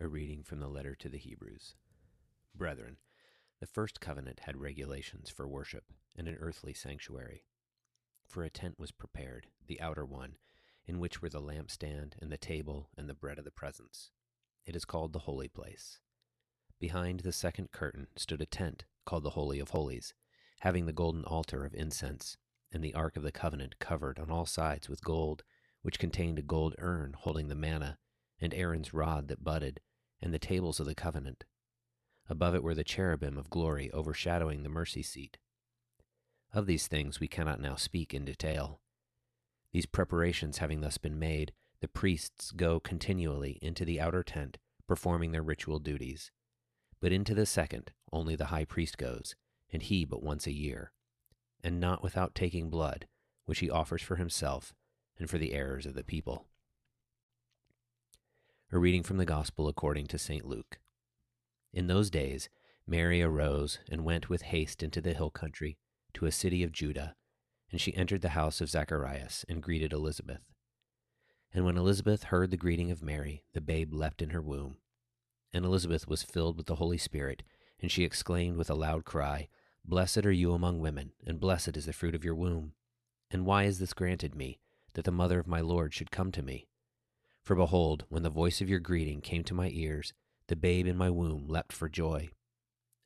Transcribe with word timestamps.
A 0.00 0.06
reading 0.06 0.44
from 0.44 0.60
the 0.60 0.68
letter 0.68 0.94
to 0.94 1.08
the 1.08 1.18
Hebrews. 1.18 1.74
Brethren, 2.54 2.98
the 3.58 3.66
first 3.66 4.00
covenant 4.00 4.40
had 4.44 4.56
regulations 4.56 5.28
for 5.28 5.48
worship 5.48 5.86
and 6.16 6.28
an 6.28 6.36
earthly 6.38 6.72
sanctuary. 6.72 7.42
For 8.24 8.44
a 8.44 8.50
tent 8.50 8.78
was 8.78 8.92
prepared, 8.92 9.48
the 9.66 9.80
outer 9.80 10.04
one, 10.04 10.36
in 10.86 11.00
which 11.00 11.20
were 11.20 11.28
the 11.28 11.40
lampstand 11.40 12.12
and 12.20 12.30
the 12.30 12.38
table 12.38 12.90
and 12.96 13.08
the 13.08 13.14
bread 13.14 13.40
of 13.40 13.44
the 13.44 13.50
presence. 13.50 14.12
It 14.64 14.76
is 14.76 14.84
called 14.84 15.12
the 15.12 15.20
holy 15.20 15.48
place. 15.48 15.98
Behind 16.78 17.20
the 17.20 17.32
second 17.32 17.72
curtain 17.72 18.06
stood 18.14 18.40
a 18.40 18.46
tent 18.46 18.84
called 19.04 19.24
the 19.24 19.30
Holy 19.30 19.58
of 19.58 19.70
Holies, 19.70 20.14
having 20.60 20.86
the 20.86 20.92
golden 20.92 21.24
altar 21.24 21.64
of 21.64 21.74
incense, 21.74 22.36
and 22.70 22.84
the 22.84 22.94
ark 22.94 23.16
of 23.16 23.24
the 23.24 23.32
covenant 23.32 23.80
covered 23.80 24.20
on 24.20 24.30
all 24.30 24.46
sides 24.46 24.88
with 24.88 25.02
gold, 25.02 25.42
which 25.82 25.98
contained 25.98 26.38
a 26.38 26.42
gold 26.42 26.76
urn 26.78 27.16
holding 27.18 27.48
the 27.48 27.56
manna, 27.56 27.98
and 28.40 28.54
Aaron's 28.54 28.94
rod 28.94 29.28
that 29.28 29.44
budded 29.44 29.80
and 30.20 30.32
the 30.32 30.38
tables 30.38 30.80
of 30.80 30.86
the 30.86 30.94
covenant. 30.94 31.44
Above 32.28 32.54
it 32.54 32.62
were 32.62 32.74
the 32.74 32.84
cherubim 32.84 33.38
of 33.38 33.50
glory 33.50 33.90
overshadowing 33.92 34.62
the 34.62 34.68
mercy 34.68 35.02
seat. 35.02 35.38
Of 36.52 36.66
these 36.66 36.86
things 36.86 37.20
we 37.20 37.28
cannot 37.28 37.60
now 37.60 37.76
speak 37.76 38.12
in 38.12 38.24
detail. 38.24 38.80
These 39.72 39.86
preparations 39.86 40.58
having 40.58 40.80
thus 40.80 40.98
been 40.98 41.18
made, 41.18 41.52
the 41.80 41.88
priests 41.88 42.50
go 42.50 42.80
continually 42.80 43.58
into 43.62 43.84
the 43.84 44.00
outer 44.00 44.22
tent, 44.22 44.58
performing 44.86 45.32
their 45.32 45.42
ritual 45.42 45.78
duties. 45.78 46.30
But 47.00 47.12
into 47.12 47.34
the 47.34 47.46
second 47.46 47.92
only 48.12 48.34
the 48.34 48.46
high 48.46 48.64
priest 48.64 48.98
goes, 48.98 49.36
and 49.72 49.82
he 49.82 50.04
but 50.04 50.22
once 50.22 50.46
a 50.46 50.52
year, 50.52 50.92
and 51.62 51.78
not 51.78 52.02
without 52.02 52.34
taking 52.34 52.70
blood, 52.70 53.06
which 53.44 53.60
he 53.60 53.70
offers 53.70 54.02
for 54.02 54.16
himself 54.16 54.74
and 55.18 55.28
for 55.28 55.38
the 55.38 55.52
errors 55.52 55.86
of 55.86 55.94
the 55.94 56.04
people. 56.04 56.46
A 58.70 58.78
reading 58.78 59.02
from 59.02 59.16
the 59.16 59.24
Gospel 59.24 59.66
according 59.66 60.08
to 60.08 60.18
St. 60.18 60.44
Luke. 60.44 60.78
In 61.72 61.86
those 61.86 62.10
days, 62.10 62.50
Mary 62.86 63.22
arose 63.22 63.78
and 63.90 64.04
went 64.04 64.28
with 64.28 64.42
haste 64.42 64.82
into 64.82 65.00
the 65.00 65.14
hill 65.14 65.30
country 65.30 65.78
to 66.12 66.26
a 66.26 66.32
city 66.32 66.62
of 66.62 66.70
Judah, 66.70 67.16
and 67.72 67.80
she 67.80 67.96
entered 67.96 68.20
the 68.20 68.30
house 68.30 68.60
of 68.60 68.68
Zacharias 68.68 69.46
and 69.48 69.62
greeted 69.62 69.94
Elizabeth. 69.94 70.52
And 71.50 71.64
when 71.64 71.78
Elizabeth 71.78 72.24
heard 72.24 72.50
the 72.50 72.58
greeting 72.58 72.90
of 72.90 73.02
Mary, 73.02 73.42
the 73.54 73.62
babe 73.62 73.94
leapt 73.94 74.20
in 74.20 74.30
her 74.30 74.42
womb. 74.42 74.76
And 75.50 75.64
Elizabeth 75.64 76.06
was 76.06 76.22
filled 76.22 76.58
with 76.58 76.66
the 76.66 76.74
Holy 76.74 76.98
Spirit, 76.98 77.42
and 77.80 77.90
she 77.90 78.04
exclaimed 78.04 78.58
with 78.58 78.68
a 78.68 78.74
loud 78.74 79.06
cry, 79.06 79.48
Blessed 79.82 80.26
are 80.26 80.30
you 80.30 80.52
among 80.52 80.80
women, 80.80 81.12
and 81.26 81.40
blessed 81.40 81.78
is 81.78 81.86
the 81.86 81.94
fruit 81.94 82.14
of 82.14 82.22
your 82.22 82.34
womb. 82.34 82.74
And 83.30 83.46
why 83.46 83.64
is 83.64 83.78
this 83.78 83.94
granted 83.94 84.34
me, 84.34 84.60
that 84.92 85.06
the 85.06 85.10
mother 85.10 85.38
of 85.40 85.46
my 85.46 85.62
Lord 85.62 85.94
should 85.94 86.10
come 86.10 86.30
to 86.32 86.42
me? 86.42 86.68
For 87.48 87.54
behold, 87.54 88.04
when 88.10 88.24
the 88.24 88.28
voice 88.28 88.60
of 88.60 88.68
your 88.68 88.78
greeting 88.78 89.22
came 89.22 89.42
to 89.44 89.54
my 89.54 89.70
ears, 89.72 90.12
the 90.48 90.54
babe 90.54 90.86
in 90.86 90.98
my 90.98 91.08
womb 91.08 91.48
leapt 91.48 91.72
for 91.72 91.88
joy. 91.88 92.28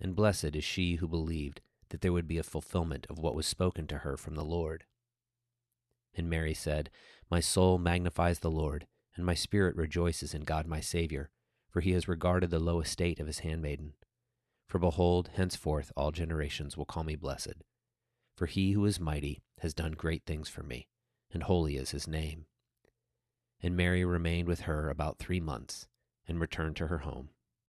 And 0.00 0.16
blessed 0.16 0.56
is 0.56 0.64
she 0.64 0.96
who 0.96 1.06
believed 1.06 1.60
that 1.90 2.00
there 2.00 2.12
would 2.12 2.26
be 2.26 2.38
a 2.38 2.42
fulfillment 2.42 3.06
of 3.08 3.20
what 3.20 3.36
was 3.36 3.46
spoken 3.46 3.86
to 3.86 3.98
her 3.98 4.16
from 4.16 4.34
the 4.34 4.42
Lord. 4.42 4.82
And 6.12 6.28
Mary 6.28 6.54
said, 6.54 6.90
My 7.30 7.38
soul 7.38 7.78
magnifies 7.78 8.40
the 8.40 8.50
Lord, 8.50 8.88
and 9.14 9.24
my 9.24 9.34
spirit 9.34 9.76
rejoices 9.76 10.34
in 10.34 10.42
God 10.42 10.66
my 10.66 10.80
Saviour, 10.80 11.30
for 11.70 11.80
he 11.80 11.92
has 11.92 12.08
regarded 12.08 12.50
the 12.50 12.58
low 12.58 12.80
estate 12.80 13.20
of 13.20 13.28
his 13.28 13.38
handmaiden. 13.46 13.92
For 14.66 14.80
behold, 14.80 15.30
henceforth 15.34 15.92
all 15.96 16.10
generations 16.10 16.76
will 16.76 16.84
call 16.84 17.04
me 17.04 17.14
blessed. 17.14 17.62
For 18.36 18.46
he 18.46 18.72
who 18.72 18.84
is 18.86 18.98
mighty 18.98 19.44
has 19.60 19.72
done 19.72 19.92
great 19.92 20.24
things 20.26 20.48
for 20.48 20.64
me, 20.64 20.88
and 21.32 21.44
holy 21.44 21.76
is 21.76 21.92
his 21.92 22.08
name 22.08 22.46
and 23.62 23.76
Mary 23.76 24.04
remained 24.04 24.48
with 24.48 24.62
her 24.62 24.90
about 24.90 25.18
three 25.18 25.40
months 25.40 25.86
and 26.26 26.40
returned 26.40 26.76
to 26.76 26.88
her 26.88 26.98
home. 26.98 27.30